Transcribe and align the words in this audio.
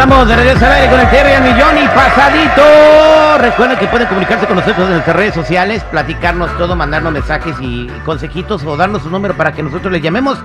Estamos 0.00 0.26
de 0.28 0.34
regreso 0.34 0.64
al 0.64 0.72
aire 0.72 0.90
con 0.90 0.98
el 0.98 1.10
Terry 1.10 1.32
al 1.32 1.42
millón 1.42 1.76
y 1.76 1.86
pasadito. 1.88 3.36
Recuerden 3.36 3.78
que 3.78 3.86
pueden 3.86 4.08
comunicarse 4.08 4.46
con 4.46 4.56
nosotros 4.56 4.86
en 4.86 4.92
nuestras 4.94 5.14
redes 5.14 5.34
sociales, 5.34 5.84
platicarnos 5.90 6.56
todo, 6.56 6.74
mandarnos 6.74 7.12
mensajes 7.12 7.54
y 7.60 7.86
consejitos 8.06 8.64
o 8.64 8.78
darnos 8.78 9.02
su 9.02 9.10
número 9.10 9.36
para 9.36 9.52
que 9.52 9.62
nosotros 9.62 9.92
les 9.92 10.00
llamemos. 10.00 10.38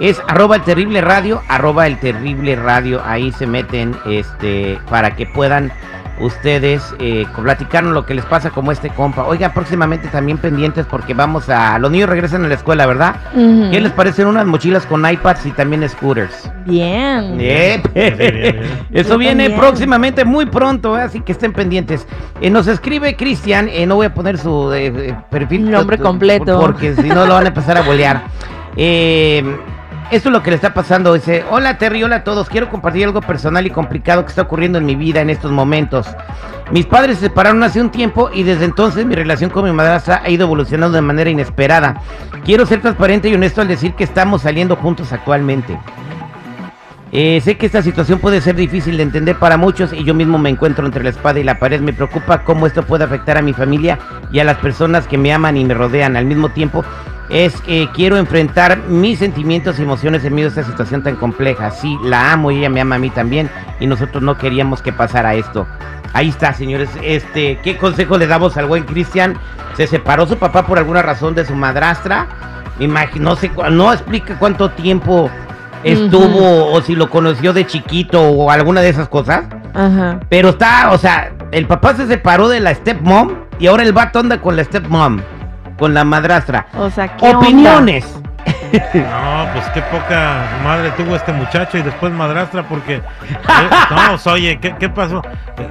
Es 0.00 0.18
arroba 0.26 0.56
el 0.56 0.62
terrible 0.62 1.02
radio, 1.02 1.42
arroba 1.46 1.86
el 1.86 2.00
terrible 2.00 2.56
radio. 2.56 3.02
Ahí 3.04 3.32
se 3.32 3.46
meten 3.46 3.94
este 4.06 4.80
para 4.88 5.14
que 5.14 5.26
puedan 5.26 5.70
ustedes 6.20 6.82
eh, 6.98 7.26
platicarnos 7.42 7.92
lo 7.92 8.06
que 8.06 8.14
les 8.14 8.24
pasa 8.24 8.50
como 8.50 8.72
este 8.72 8.90
compa. 8.90 9.24
Oiga, 9.24 9.52
próximamente 9.52 10.08
también 10.08 10.38
pendientes 10.38 10.86
porque 10.86 11.14
vamos 11.14 11.48
a... 11.48 11.78
Los 11.78 11.90
niños 11.90 12.08
regresan 12.08 12.44
a 12.44 12.48
la 12.48 12.54
escuela, 12.54 12.86
¿verdad? 12.86 13.16
¿Qué 13.34 13.80
les 13.80 13.92
parecen 13.92 14.26
unas 14.26 14.46
mochilas 14.46 14.86
con 14.86 15.08
iPads 15.08 15.46
y 15.46 15.50
también 15.52 15.88
scooters? 15.88 16.50
Bien. 16.64 17.36
Bien. 17.38 17.82
bien, 17.94 18.16
bien. 18.16 18.60
Eso 18.92 19.10
Yo 19.10 19.18
viene 19.18 19.44
también. 19.44 19.60
próximamente, 19.60 20.24
muy 20.24 20.46
pronto, 20.46 20.98
¿eh? 20.98 21.02
así 21.02 21.20
que 21.20 21.32
estén 21.32 21.52
pendientes. 21.52 22.06
Eh, 22.40 22.50
nos 22.50 22.66
escribe 22.66 23.16
Cristian, 23.16 23.68
eh, 23.68 23.86
no 23.86 23.96
voy 23.96 24.06
a 24.06 24.14
poner 24.14 24.38
su 24.38 24.72
perfil. 25.30 25.70
Nombre 25.70 25.98
completo. 25.98 26.60
Porque 26.60 26.94
si 26.94 27.08
no 27.08 27.26
lo 27.26 27.34
van 27.34 27.44
a 27.44 27.48
empezar 27.48 27.76
a 27.76 27.82
bolear. 27.82 28.24
Eh, 28.78 29.42
esto 30.10 30.28
es 30.28 30.32
lo 30.32 30.42
que 30.42 30.50
le 30.50 30.56
está 30.56 30.74
pasando. 30.74 31.14
Dice, 31.14 31.44
hola 31.50 31.78
Terry, 31.78 32.02
hola 32.02 32.16
a 32.16 32.24
todos. 32.24 32.48
Quiero 32.48 32.68
compartir 32.68 33.04
algo 33.04 33.20
personal 33.20 33.66
y 33.66 33.70
complicado 33.70 34.24
que 34.24 34.30
está 34.30 34.42
ocurriendo 34.42 34.78
en 34.78 34.86
mi 34.86 34.94
vida 34.94 35.20
en 35.20 35.30
estos 35.30 35.50
momentos. 35.50 36.06
Mis 36.70 36.86
padres 36.86 37.18
se 37.18 37.26
separaron 37.26 37.62
hace 37.62 37.80
un 37.80 37.90
tiempo 37.90 38.30
y 38.32 38.42
desde 38.42 38.64
entonces 38.64 39.06
mi 39.06 39.14
relación 39.14 39.50
con 39.50 39.64
mi 39.64 39.72
madrastra 39.72 40.22
ha 40.24 40.30
ido 40.30 40.46
evolucionando 40.46 40.96
de 40.96 41.02
manera 41.02 41.30
inesperada. 41.30 42.00
Quiero 42.44 42.66
ser 42.66 42.80
transparente 42.80 43.28
y 43.28 43.34
honesto 43.34 43.60
al 43.60 43.68
decir 43.68 43.94
que 43.94 44.04
estamos 44.04 44.42
saliendo 44.42 44.76
juntos 44.76 45.12
actualmente. 45.12 45.78
Eh, 47.12 47.40
sé 47.40 47.56
que 47.56 47.66
esta 47.66 47.82
situación 47.82 48.18
puede 48.18 48.40
ser 48.40 48.56
difícil 48.56 48.96
de 48.96 49.04
entender 49.04 49.36
para 49.36 49.56
muchos 49.56 49.92
y 49.92 50.02
yo 50.02 50.12
mismo 50.12 50.38
me 50.38 50.50
encuentro 50.50 50.84
entre 50.84 51.04
la 51.04 51.10
espada 51.10 51.38
y 51.38 51.44
la 51.44 51.58
pared. 51.58 51.80
Me 51.80 51.92
preocupa 51.92 52.42
cómo 52.42 52.66
esto 52.66 52.82
puede 52.82 53.04
afectar 53.04 53.38
a 53.38 53.42
mi 53.42 53.52
familia 53.52 53.98
y 54.32 54.40
a 54.40 54.44
las 54.44 54.58
personas 54.58 55.06
que 55.06 55.18
me 55.18 55.32
aman 55.32 55.56
y 55.56 55.64
me 55.64 55.74
rodean. 55.74 56.16
Al 56.16 56.24
mismo 56.24 56.48
tiempo, 56.48 56.84
es 57.28 57.60
que 57.60 57.88
quiero 57.92 58.16
enfrentar 58.16 58.78
mis 58.88 59.18
sentimientos 59.18 59.78
y 59.78 59.82
emociones 59.82 60.24
en 60.24 60.34
medio 60.34 60.50
de 60.50 60.60
esta 60.60 60.70
situación 60.70 61.02
tan 61.02 61.16
compleja. 61.16 61.70
Sí, 61.70 61.96
la 62.02 62.32
amo 62.32 62.50
y 62.50 62.58
ella 62.58 62.70
me 62.70 62.80
ama 62.80 62.96
a 62.96 62.98
mí 62.98 63.10
también 63.10 63.50
y 63.80 63.86
nosotros 63.86 64.22
no 64.22 64.38
queríamos 64.38 64.82
que 64.82 64.92
pasara 64.92 65.34
esto. 65.34 65.66
Ahí 66.12 66.28
está, 66.28 66.52
señores. 66.54 66.88
Este, 67.02 67.58
¿qué 67.62 67.76
consejo 67.76 68.16
le 68.16 68.26
damos 68.26 68.56
al 68.56 68.66
buen 68.66 68.84
Cristian? 68.84 69.38
Se 69.76 69.86
separó 69.86 70.26
su 70.26 70.36
papá 70.36 70.66
por 70.66 70.78
alguna 70.78 71.02
razón 71.02 71.34
de 71.34 71.44
su 71.44 71.54
madrastra. 71.54 72.26
Imagino, 72.78 73.30
no 73.30 73.36
sé, 73.36 73.50
no 73.70 73.92
explica 73.92 74.38
cuánto 74.38 74.70
tiempo 74.70 75.30
estuvo 75.82 76.72
o 76.72 76.80
si 76.80 76.94
lo 76.94 77.10
conoció 77.10 77.52
de 77.52 77.66
chiquito 77.66 78.22
o 78.22 78.50
alguna 78.50 78.80
de 78.80 78.88
esas 78.88 79.08
cosas. 79.08 79.44
Ajá. 79.74 80.20
Pero 80.28 80.50
está, 80.50 80.90
o 80.92 80.98
sea, 80.98 81.32
el 81.52 81.66
papá 81.66 81.94
se 81.94 82.06
separó 82.06 82.48
de 82.48 82.60
la 82.60 82.74
stepmom 82.74 83.34
y 83.58 83.66
ahora 83.66 83.82
el 83.82 83.92
vato 83.92 84.18
anda 84.18 84.40
con 84.40 84.56
la 84.56 84.64
stepmom, 84.64 85.20
con 85.78 85.94
la 85.94 86.04
madrastra. 86.04 86.66
O 86.76 86.90
sea, 86.90 87.16
¿qué 87.16 87.26
onda? 87.26 87.38
Opiniones. 87.38 88.20
No, 88.72 89.46
pues 89.52 89.64
qué 89.70 89.80
poca 89.82 90.44
madre 90.62 90.90
tuvo 90.96 91.16
este 91.16 91.32
muchacho 91.32 91.78
y 91.78 91.82
después 91.82 92.12
madrastra 92.12 92.62
porque... 92.68 92.96
eh, 92.96 93.02
no, 93.90 93.96
pues, 94.10 94.26
oye, 94.26 94.58
¿qué, 94.60 94.74
qué 94.78 94.88
pasó? 94.88 95.22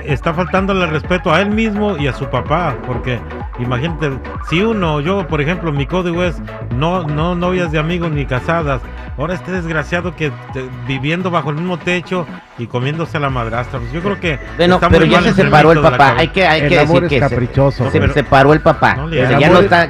Está 0.04 0.34
faltándole 0.34 0.86
respeto 0.88 1.34
a 1.34 1.42
él 1.42 1.50
mismo 1.50 1.98
y 1.98 2.08
a 2.08 2.14
su 2.14 2.26
papá 2.30 2.76
porque 2.88 3.20
imagínate, 3.60 4.12
si 4.50 4.62
uno, 4.62 5.02
yo 5.02 5.28
por 5.28 5.42
ejemplo, 5.42 5.72
mi 5.72 5.86
código 5.86 6.24
es 6.24 6.42
no, 6.76 7.04
no 7.04 7.36
novias 7.36 7.72
de 7.72 7.80
amigos 7.80 8.12
ni 8.12 8.26
casadas. 8.26 8.82
Ahora 9.18 9.34
este 9.34 9.52
desgraciado 9.52 10.16
que 10.16 10.32
te- 10.52 10.70
viviendo 10.88 11.32
bajo 11.32 11.50
el 11.50 11.56
mismo 11.56 11.78
techo 11.78 12.26
y 12.58 12.68
comiéndose 12.68 13.16
a 13.18 13.20
la 13.22 13.30
madrastra. 13.30 13.80
Pues 13.80 13.92
yo 13.94 14.02
creo 14.02 14.20
que... 14.20 14.40
Bueno, 14.58 14.76
está 14.76 14.90
pero 14.90 15.06
muy 15.06 15.10
ya 15.16 15.22
mal 15.22 15.30
se 15.34 15.42
separó 15.42 15.72
el 15.72 15.82
papá. 15.82 16.16
Hay 16.18 16.28
que, 16.30 16.46
hay 16.46 16.62
El 16.62 16.70
que 16.70 16.80
amor 16.80 17.02
decir 17.02 17.04
es 17.06 17.10
que 17.10 17.30
se- 17.30 17.36
caprichoso. 17.36 17.92
se, 17.92 18.00
pero- 18.00 18.14
separó 18.14 18.54
el 18.54 18.60
papá. 18.60 18.96
No 18.96 19.06
O 19.06 19.10
sea, 19.10 19.40
ya 19.40 19.50
no 19.50 19.60
está. 19.60 19.90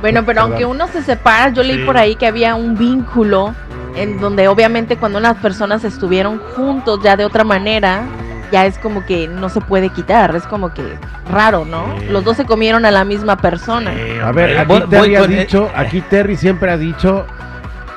Bueno, 0.00 0.24
pero 0.24 0.42
aunque 0.42 0.64
uno 0.64 0.86
se 0.88 1.02
separa, 1.02 1.48
yo 1.50 1.62
leí 1.64 1.78
Sí. 1.78 1.84
por 1.84 1.96
ahí 1.96 2.14
que 2.14 2.26
había 2.26 2.54
un 2.54 2.76
vínculo 2.76 3.54
en 3.96 4.20
donde 4.20 4.46
obviamente 4.46 4.96
cuando 4.96 5.18
las 5.20 5.36
personas 5.38 5.82
estuvieron 5.84 6.38
juntos 6.54 7.00
ya 7.02 7.16
de 7.16 7.24
otra 7.24 7.42
manera, 7.44 8.02
ya 8.52 8.66
es 8.66 8.78
como 8.78 9.04
que 9.06 9.26
no 9.26 9.48
se 9.48 9.60
puede 9.60 9.88
quitar, 9.88 10.36
es 10.36 10.44
como 10.46 10.72
que 10.72 10.84
raro, 11.32 11.64
¿no? 11.64 11.96
Sí. 11.98 12.06
Los 12.10 12.22
dos 12.22 12.36
se 12.36 12.44
comieron 12.44 12.84
a 12.84 12.90
la 12.92 13.04
misma 13.04 13.38
persona. 13.38 13.90
Sí, 13.92 14.18
A 14.22 14.30
ver, 14.32 14.56
aquí 14.58 14.68
Voy- 14.68 14.80
voy 14.82 14.88
Terry 14.90 15.16
ha 15.16 15.26
dicho, 15.26 15.70
aquí 15.74 16.00
Terry 16.02 16.36
siempre 16.36 16.70
ha 16.70 16.76
dicho, 16.76 17.26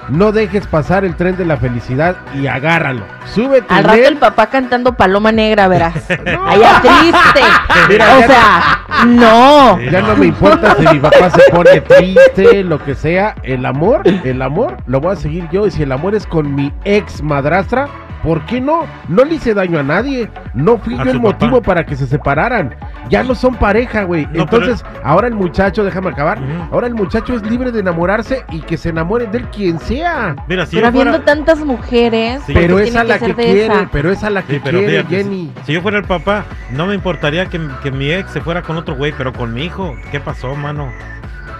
no 0.09 0.31
dejes 0.31 0.67
pasar 0.67 1.05
el 1.05 1.15
tren 1.15 1.37
de 1.37 1.45
la 1.45 1.57
felicidad 1.57 2.15
y 2.33 2.47
agárralo. 2.47 3.05
Súbete 3.33 3.73
Al 3.73 3.83
rato 3.83 3.97
él. 3.99 4.05
el 4.05 4.17
papá 4.17 4.47
cantando 4.47 4.93
Paloma 4.93 5.31
Negra, 5.31 5.67
verás. 5.67 5.93
No. 6.25 6.47
Allá 6.47 6.81
triste. 6.81 7.41
Mira, 7.89 8.17
o 8.17 8.21
sea, 8.21 9.05
no. 9.05 9.79
Ya 9.79 10.01
no 10.01 10.15
me 10.15 10.27
importa 10.27 10.75
si 10.75 10.87
mi 10.87 10.99
papá 10.99 11.29
se 11.29 11.51
pone 11.51 11.81
triste, 11.81 12.63
lo 12.63 12.83
que 12.83 12.93
sea. 12.95 13.35
El 13.43 13.65
amor, 13.65 14.01
el 14.05 14.41
amor, 14.41 14.77
lo 14.85 14.99
voy 14.99 15.13
a 15.13 15.15
seguir 15.15 15.47
yo. 15.51 15.65
Y 15.67 15.71
si 15.71 15.83
el 15.83 15.91
amor 15.91 16.15
es 16.15 16.25
con 16.27 16.53
mi 16.53 16.71
ex 16.85 17.21
madrastra, 17.23 17.87
¿por 18.23 18.45
qué 18.45 18.59
no? 18.61 18.85
No 19.07 19.23
le 19.25 19.35
hice 19.35 19.53
daño 19.53 19.79
a 19.79 19.83
nadie. 19.83 20.29
No 20.53 20.77
fui 20.77 20.95
A 20.99 21.03
yo 21.03 21.11
el 21.11 21.19
motivo 21.19 21.57
papá. 21.57 21.65
para 21.67 21.85
que 21.85 21.95
se 21.95 22.07
separaran. 22.07 22.75
Ya 23.09 23.23
no 23.23 23.33
son 23.35 23.55
pareja, 23.55 24.03
güey. 24.03 24.27
No, 24.33 24.43
Entonces, 24.43 24.83
ahora 25.03 25.27
el 25.27 25.33
muchacho, 25.35 25.83
déjame 25.83 26.09
acabar. 26.09 26.39
Ahora 26.71 26.87
el 26.87 26.93
muchacho 26.95 27.33
es 27.35 27.41
libre 27.49 27.71
de 27.71 27.79
enamorarse 27.79 28.45
y 28.51 28.59
que 28.61 28.77
se 28.77 28.89
enamore 28.89 29.25
de 29.27 29.39
él 29.39 29.47
quien 29.49 29.79
sea. 29.79 30.35
Mira, 30.47 30.65
si 30.65 30.75
Pero 30.75 30.91
fuera- 30.91 31.09
habiendo 31.11 31.21
tantas 31.25 31.59
mujeres, 31.59 32.41
Sí. 32.45 32.53
¿por 32.53 32.61
qué 32.61 32.67
Pero 32.67 32.79
es 32.79 32.95
a 32.95 33.03
la 33.03 33.17
que 33.19 33.33
quiere, 33.33 33.65
esa? 33.65 33.89
pero 33.91 34.11
es 34.11 34.23
a 34.23 34.29
la 34.29 34.41
que 34.43 34.53
Sí, 34.55 34.61
pero 34.63 34.77
quiere, 34.79 34.97
fíjate, 35.03 35.15
Jenny. 35.15 35.51
Si, 35.61 35.65
si 35.65 35.73
yo 35.73 35.81
fuera 35.81 35.97
el 35.97 36.03
papá, 36.05 36.43
no 36.71 36.85
me 36.85 36.93
importaría 36.95 37.47
que, 37.47 37.59
que 37.81 37.91
mi 37.91 38.11
ex 38.11 38.29
se 38.31 38.41
fuera 38.41 38.61
con 38.61 38.77
otro 38.77 38.95
güey, 38.95 39.13
pero 39.17 39.33
con 39.33 39.53
mi 39.53 39.63
hijo, 39.65 39.95
¿qué 40.11 40.19
pasó, 40.19 40.55
mano? 40.55 40.89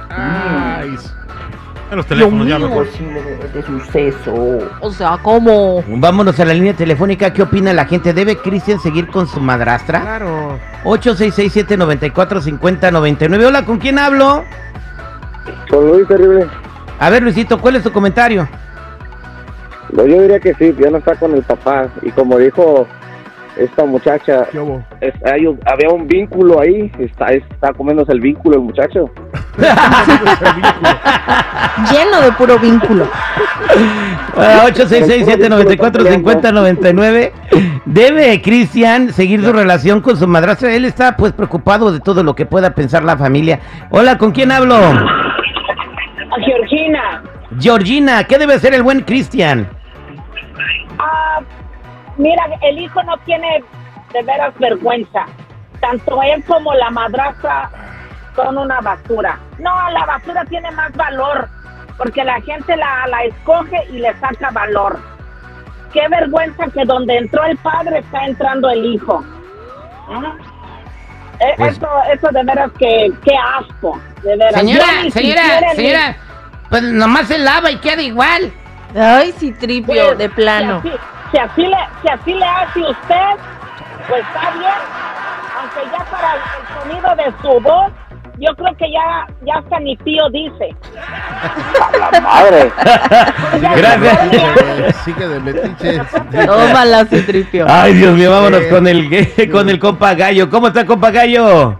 Ay, 0.09 0.95
los 1.95 2.05
teléfonos 2.05 2.47
ya 2.47 2.59
mejor. 2.59 2.87
de 3.53 3.63
suceso. 3.63 4.59
O 4.81 4.91
sea, 4.91 5.17
¿cómo? 5.21 5.83
Vámonos 5.87 6.39
a 6.39 6.45
la 6.45 6.53
línea 6.53 6.73
telefónica. 6.73 7.33
¿Qué 7.33 7.41
opina 7.41 7.73
la 7.73 7.85
gente? 7.85 8.13
¿Debe 8.13 8.37
Cristian 8.37 8.79
seguir 8.79 9.07
con 9.07 9.27
su 9.27 9.39
madrastra? 9.39 10.01
claro. 10.01 10.59
866-794-5099. 10.83 13.45
Hola, 13.45 13.65
¿con 13.65 13.77
quién 13.79 13.97
hablo? 13.99 14.43
Con 15.69 15.87
Luis 15.87 16.07
Terrible. 16.07 16.47
A 16.99 17.09
ver, 17.09 17.23
Luisito, 17.23 17.59
¿cuál 17.59 17.75
es 17.77 17.83
tu 17.83 17.91
comentario? 17.91 18.47
No, 19.91 20.05
yo 20.05 20.21
diría 20.21 20.39
que 20.39 20.53
sí, 20.55 20.73
ya 20.79 20.89
no 20.91 20.97
está 20.99 21.15
con 21.15 21.33
el 21.33 21.41
papá. 21.43 21.87
Y 22.01 22.11
como 22.11 22.37
dijo 22.37 22.87
esta 23.57 23.83
muchacha, 23.85 24.45
es- 25.01 25.13
hay 25.25 25.47
un- 25.47 25.59
había 25.65 25.89
un 25.89 26.07
vínculo 26.07 26.59
ahí. 26.61 26.91
Está, 26.99 27.27
está 27.33 27.73
comiéndose 27.73 28.11
el 28.11 28.21
vínculo 28.21 28.57
el 28.57 28.61
muchacho. 28.63 29.09
Lleno 31.91 32.21
de 32.21 32.31
puro 32.33 32.59
vínculo. 32.59 33.07
Ah, 34.37 34.65
866-794-5099. 34.67 37.31
¿Debe 37.85 38.41
Cristian 38.41 39.11
seguir 39.13 39.43
su 39.43 39.51
relación 39.51 40.01
con 40.01 40.15
su 40.17 40.27
madrastra? 40.27 40.71
Él 40.73 40.85
está 40.85 41.17
pues 41.17 41.33
preocupado 41.33 41.91
de 41.91 41.99
todo 41.99 42.23
lo 42.23 42.35
que 42.35 42.45
pueda 42.45 42.73
pensar 42.73 43.03
la 43.03 43.17
familia. 43.17 43.59
Hola, 43.89 44.17
¿con 44.17 44.31
quién 44.31 44.51
hablo? 44.51 44.75
A 44.75 46.39
Georgina, 46.45 47.23
Georgina, 47.59 48.23
¿qué 48.25 48.37
debe 48.37 48.53
hacer 48.53 48.73
el 48.73 48.83
buen 48.83 49.01
Cristian? 49.01 49.67
ah, 50.99 51.39
mira, 52.17 52.43
el 52.61 52.79
hijo 52.79 53.01
no 53.03 53.17
tiene 53.19 53.63
de 54.13 54.23
veras 54.23 54.53
vergüenza. 54.59 55.25
Tanto 55.79 56.21
él 56.23 56.43
como 56.45 56.73
la 56.73 56.89
madrastra 56.91 57.69
son 58.35 58.57
una 58.57 58.79
basura. 58.81 59.39
No, 59.59 59.89
la 59.91 60.05
basura 60.05 60.45
tiene 60.45 60.71
más 60.71 60.91
valor, 60.93 61.47
porque 61.97 62.23
la 62.23 62.39
gente 62.41 62.75
la, 62.75 63.07
la 63.07 63.23
escoge 63.23 63.77
y 63.91 63.99
le 63.99 64.13
saca 64.19 64.49
valor. 64.51 64.99
Qué 65.93 66.07
vergüenza 66.07 66.65
que 66.67 66.85
donde 66.85 67.17
entró 67.17 67.43
el 67.45 67.57
padre 67.57 67.99
está 67.99 68.25
entrando 68.25 68.69
el 68.69 68.85
hijo. 68.85 69.23
¿Ah? 70.09 70.33
Eh, 71.39 71.53
Pues- 71.57 71.77
eso, 71.77 71.87
eso 72.13 72.27
de 72.31 72.43
veras 72.43 72.69
que, 72.77 73.11
qué 73.23 73.31
asco, 73.57 73.99
de 74.23 74.35
veras. 74.35 74.53
Yo 74.53 74.59
Señora, 74.59 74.85
señora, 75.11 75.41
ni- 75.61 75.75
señora, 75.75 76.15
pues 76.69 76.83
nomás 76.83 77.27
se 77.27 77.37
lava 77.39 77.71
y 77.71 77.77
queda 77.77 78.01
igual. 78.01 78.51
Ay, 78.95 79.33
sí, 79.37 79.51
tripio, 79.53 80.07
Pues, 80.07 80.17
de 80.17 80.29
plano. 80.29 80.81
Si 80.81 80.89
así, 80.89 80.99
si 81.31 81.37
así 81.37 81.61
le, 81.67 81.77
si 82.01 82.07
así 82.09 82.33
le 82.33 82.45
hace 82.45 82.79
usted, 82.81 83.37
pues 84.07 84.21
está 84.25 84.51
bien. 84.51 84.71
Aunque 85.59 85.91
ya 85.97 86.05
para 86.05 86.33
el 86.35 86.81
sonido 86.81 87.15
de 87.15 87.33
su 87.41 87.59
voz, 87.61 87.91
yo 88.39 88.55
creo 88.55 88.75
que 88.77 88.91
ya, 88.91 89.27
ya 89.45 89.55
hasta 89.55 89.79
mi 89.79 89.95
tío 89.97 90.29
dice. 90.31 90.75
¡La 92.11 92.21
madre! 92.21 92.71
Gracias. 93.61 94.95
Sigue 95.03 95.27
de 95.27 95.39
metiches. 95.39 96.01
Tómala, 96.45 97.05
sí, 97.05 97.21
tripio. 97.23 97.65
Ay, 97.67 97.93
Dios 97.93 98.15
mío, 98.15 98.31
vámonos 98.31 98.63
con 98.63 98.87
el 98.87 99.09
con 99.51 99.69
el 99.69 99.79
compa 99.79 100.13
Gallo. 100.13 100.49
¿Cómo 100.49 100.67
está, 100.67 100.85
compa 100.85 101.11
Gallo? 101.11 101.77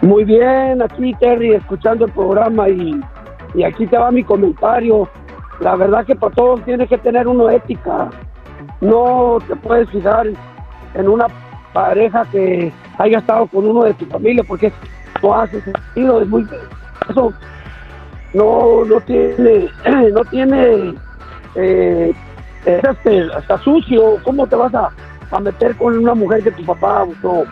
Muy 0.00 0.24
bien, 0.24 0.80
aquí 0.80 1.12
Terry, 1.18 1.54
escuchando 1.54 2.04
el 2.04 2.12
programa 2.12 2.68
y, 2.68 3.00
y 3.54 3.64
aquí 3.64 3.86
te 3.86 3.98
va 3.98 4.12
mi 4.12 4.22
comentario. 4.22 5.08
La 5.58 5.74
verdad 5.74 6.06
que 6.06 6.14
para 6.14 6.34
todos 6.34 6.64
tiene 6.64 6.86
que 6.86 6.98
tener 6.98 7.26
uno 7.26 7.50
ética. 7.50 8.10
no 8.80 9.38
te 9.48 9.56
puedes 9.56 9.90
fijar 9.90 10.28
en, 10.28 10.36
en 10.94 11.08
una 11.08 11.26
pareja 11.72 12.24
que 12.30 12.72
haya 12.98 13.18
estado 13.18 13.46
con 13.48 13.66
uno 13.66 13.84
de 13.84 13.94
tu 13.94 14.06
familia 14.06 14.44
porque 14.46 14.72
no 15.22 15.34
hace 15.34 15.60
sentido, 15.60 16.22
es 16.22 16.28
muy 16.28 16.46
eso 17.08 17.32
no 18.34 18.84
no 18.84 19.00
tiene 19.02 19.68
no 20.12 20.24
tiene 20.30 20.94
eh, 21.54 22.12
es 22.64 22.84
este, 22.84 23.28
hasta 23.34 23.58
sucio, 23.58 24.16
¿cómo 24.24 24.46
te 24.46 24.56
vas 24.56 24.74
a, 24.74 24.90
a 25.30 25.40
meter 25.40 25.76
con 25.76 25.96
una 25.96 26.14
mujer 26.14 26.42
que 26.42 26.50
tu 26.52 26.64
papá 26.64 27.04
no 27.22 27.44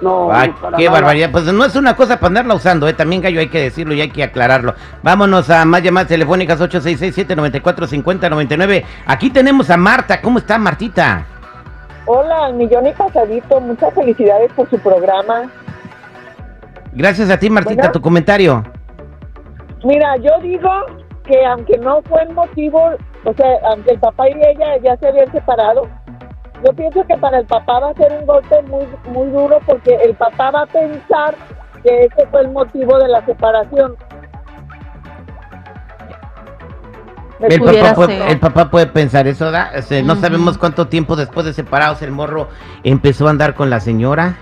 no, 0.00 0.32
Ay, 0.32 0.54
qué 0.76 0.84
nada. 0.84 0.90
barbaridad. 0.90 1.30
Pues 1.32 1.52
no 1.52 1.64
es 1.64 1.74
una 1.74 1.96
cosa 1.96 2.16
para 2.16 2.28
andarla 2.28 2.54
usando, 2.54 2.86
¿eh? 2.86 2.92
También, 2.92 3.20
Gallo, 3.20 3.40
hay 3.40 3.48
que 3.48 3.60
decirlo 3.60 3.94
y 3.94 4.00
hay 4.00 4.10
que 4.10 4.22
aclararlo. 4.22 4.74
Vámonos 5.02 5.50
a 5.50 5.64
más 5.64 5.82
llamadas 5.82 6.08
telefónicas 6.08 6.60
866-794-5099. 6.60 8.84
Aquí 9.06 9.30
tenemos 9.30 9.70
a 9.70 9.76
Marta. 9.76 10.20
¿Cómo 10.20 10.38
está, 10.38 10.56
Martita? 10.56 11.26
Hola, 12.06 12.50
millón 12.52 12.86
y 12.86 12.92
pasadito. 12.92 13.60
Muchas 13.60 13.92
felicidades 13.92 14.52
por 14.52 14.70
su 14.70 14.78
programa. 14.78 15.50
Gracias 16.92 17.30
a 17.30 17.38
ti, 17.38 17.50
Martita, 17.50 17.74
Bueno. 17.76 17.92
tu 17.92 18.00
comentario. 18.00 18.64
Mira, 19.84 20.16
yo 20.16 20.30
digo 20.42 20.70
que 21.24 21.44
aunque 21.46 21.78
no 21.78 22.02
fue 22.02 22.22
el 22.22 22.34
motivo, 22.34 22.90
o 23.24 23.34
sea, 23.34 23.46
aunque 23.70 23.92
el 23.92 23.98
papá 24.00 24.28
y 24.28 24.32
ella 24.32 24.78
ya 24.82 24.96
se 24.96 25.08
habían 25.08 25.30
separado, 25.30 25.88
yo 26.64 26.72
pienso 26.72 27.04
que 27.06 27.16
para 27.18 27.38
el 27.38 27.46
papá 27.46 27.78
va 27.80 27.90
a 27.90 27.94
ser 27.94 28.12
un 28.18 28.26
golpe 28.26 28.62
muy, 28.62 28.84
muy 29.12 29.30
duro 29.30 29.60
porque 29.66 29.94
el 30.04 30.14
papá 30.14 30.50
va 30.50 30.62
a 30.62 30.66
pensar 30.66 31.34
que 31.84 32.06
ese 32.06 32.26
fue 32.30 32.40
el 32.40 32.50
motivo 32.50 32.98
de 32.98 33.08
la 33.08 33.24
separación. 33.24 33.94
Me 37.38 37.46
El 37.46 37.60
papá, 37.60 37.94
puede, 37.94 38.32
el 38.32 38.40
papá 38.40 38.70
puede 38.70 38.86
pensar 38.88 39.28
eso. 39.28 39.46
O 39.46 39.50
sea, 39.52 40.02
no 40.02 40.16
sabemos 40.16 40.58
cuánto 40.58 40.88
tiempo 40.88 41.14
después 41.14 41.46
de 41.46 41.52
separados 41.52 42.02
el 42.02 42.10
morro 42.10 42.48
empezó 42.82 43.28
a 43.28 43.30
andar 43.30 43.54
con 43.54 43.70
la 43.70 43.78
señora. 43.78 44.36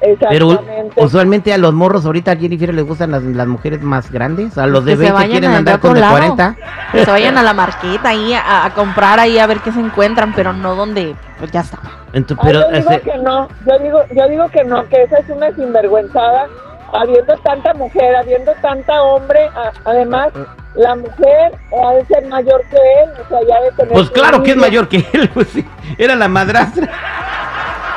Pero 0.00 0.50
Exactamente. 0.52 1.04
usualmente 1.04 1.52
a 1.52 1.58
los 1.58 1.72
morros 1.74 2.06
ahorita 2.06 2.32
a 2.32 2.36
Jennifer 2.36 2.72
les 2.72 2.84
gustan 2.86 3.10
las, 3.10 3.22
las 3.22 3.46
mujeres 3.48 3.82
más 3.82 4.10
grandes. 4.12 4.56
A 4.56 4.66
los 4.66 4.84
de 4.84 4.92
Que 4.92 4.96
se 4.96 5.02
20 5.02 5.12
vayan 5.14 5.30
quieren 5.30 5.50
andar 5.50 5.80
con 5.80 5.94
de 5.94 6.00
lado. 6.00 6.12
40. 6.12 6.56
Que 6.92 7.04
se 7.04 7.10
vayan 7.10 7.36
a 7.38 7.42
la 7.42 7.52
marqueta 7.54 8.10
ahí 8.10 8.32
a, 8.32 8.64
a 8.66 8.70
comprar 8.74 9.18
ahí 9.18 9.38
a 9.38 9.46
ver 9.46 9.58
qué 9.58 9.72
se 9.72 9.80
encuentran, 9.80 10.32
pero 10.34 10.52
no 10.52 10.74
donde 10.76 11.16
pues 11.38 11.50
ya 11.50 11.60
está. 11.60 11.78
Entonces, 12.12 12.52
yo 12.52 12.68
digo 12.70 12.90
ese- 12.90 13.00
que 13.00 13.18
no, 13.18 13.48
yo 13.66 13.78
digo, 13.80 14.00
yo 14.14 14.28
digo 14.28 14.48
que 14.50 14.64
no, 14.64 14.88
que 14.88 15.02
esa 15.02 15.18
es 15.18 15.28
una 15.30 15.50
sinvergüenzada, 15.54 16.46
habiendo 16.92 17.36
tanta 17.38 17.74
mujer, 17.74 18.16
habiendo 18.16 18.52
tanta 18.62 19.02
hombre, 19.02 19.46
a- 19.54 19.72
además 19.84 20.28
la 20.74 20.94
mujer 20.94 21.52
ha 21.84 21.92
de 21.94 22.04
ser 22.06 22.26
mayor 22.28 22.62
que 22.70 22.76
él, 22.76 23.10
o 23.24 23.28
sea, 23.28 23.38
ya 23.48 23.60
de 23.62 23.70
tener 23.72 23.92
pues 23.92 24.10
claro 24.10 24.42
que 24.42 24.52
es 24.52 24.56
mayor 24.56 24.88
que 24.88 25.04
él, 25.12 25.28
pues 25.34 25.48
sí. 25.48 25.66
Era 25.98 26.14
la 26.16 26.28
madrastra. 26.28 26.88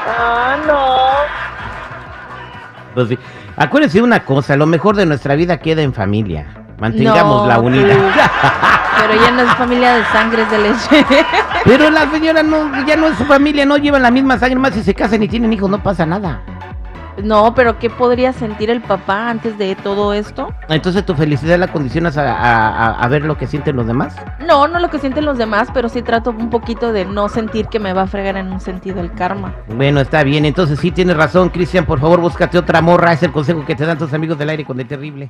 Ah, 0.07 0.57
no. 0.67 1.10
Pues 2.93 3.09
sí. 3.09 3.17
Acuérdense 3.55 3.97
de 3.97 4.03
una 4.03 4.23
cosa, 4.25 4.55
lo 4.55 4.65
mejor 4.65 4.95
de 4.95 5.05
nuestra 5.05 5.35
vida 5.35 5.57
queda 5.57 5.81
en 5.81 5.93
familia. 5.93 6.47
Mantengamos 6.79 7.43
No, 7.43 7.47
la 7.47 7.59
unidad. 7.59 7.95
Pero 9.01 9.21
ya 9.21 9.31
no 9.31 9.41
es 9.41 9.53
familia 9.55 9.95
de 9.95 10.05
sangre, 10.05 10.43
es 10.43 10.51
de 10.51 10.57
leche. 10.59 11.05
Pero 11.65 11.89
la 11.89 12.09
señora 12.11 12.43
no, 12.43 12.85
ya 12.85 12.95
no 12.95 13.07
es 13.07 13.17
su 13.17 13.25
familia, 13.25 13.65
no 13.65 13.77
llevan 13.77 14.01
la 14.01 14.11
misma 14.11 14.37
sangre, 14.37 14.59
más 14.59 14.73
si 14.73 14.83
se 14.83 14.93
casan 14.93 15.23
y 15.23 15.27
tienen 15.27 15.51
hijos, 15.53 15.69
no 15.69 15.81
pasa 15.81 16.05
nada. 16.05 16.41
No, 17.23 17.53
pero 17.55 17.77
¿qué 17.79 17.89
podría 17.89 18.33
sentir 18.33 18.69
el 18.69 18.81
papá 18.81 19.29
antes 19.29 19.57
de 19.57 19.75
todo 19.75 20.13
esto? 20.13 20.53
Entonces 20.69 21.05
tu 21.05 21.13
felicidad 21.15 21.57
la 21.59 21.67
condicionas 21.67 22.17
a, 22.17 22.31
a- 22.35 22.91
a- 23.01 23.07
ver 23.07 23.23
lo 23.25 23.37
que 23.37 23.47
sienten 23.47 23.75
los 23.75 23.85
demás. 23.87 24.15
No, 24.47 24.67
no 24.67 24.79
lo 24.79 24.89
que 24.89 24.99
sienten 24.99 25.25
los 25.25 25.37
demás, 25.37 25.67
pero 25.73 25.89
sí 25.89 26.01
trato 26.01 26.31
un 26.31 26.49
poquito 26.49 26.91
de 26.93 27.05
no 27.05 27.27
sentir 27.29 27.67
que 27.67 27.79
me 27.79 27.93
va 27.93 28.03
a 28.03 28.07
fregar 28.07 28.37
en 28.37 28.51
un 28.51 28.59
sentido 28.59 29.01
el 29.01 29.11
karma. 29.13 29.53
Bueno, 29.75 29.99
está 30.01 30.23
bien, 30.23 30.45
entonces 30.45 30.79
sí 30.79 30.91
tienes 30.91 31.17
razón, 31.17 31.49
Cristian, 31.49 31.85
por 31.85 31.99
favor 31.99 32.21
búscate 32.21 32.57
otra 32.57 32.81
morra, 32.81 33.13
es 33.13 33.23
el 33.23 33.31
consejo 33.31 33.65
que 33.65 33.75
te 33.75 33.85
dan 33.85 33.97
tus 33.97 34.13
amigos 34.13 34.37
del 34.37 34.49
aire 34.49 34.65
con 34.65 34.79
el 34.79 34.87
terrible. 34.87 35.29